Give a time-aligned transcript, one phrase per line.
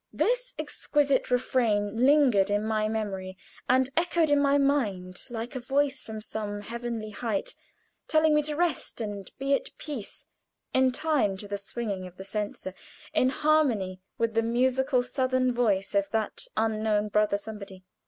[0.11, 3.37] This exquisite refrain lingered in my memory
[3.69, 7.53] and echoed in my mind, like a voice from some heavenly height,
[8.07, 10.25] telling me to rest and be at peace,
[10.73, 12.73] in time to the swinging of the censer,
[13.13, 17.83] in harmony with the musical southern voice of that unknown Brother Somebody.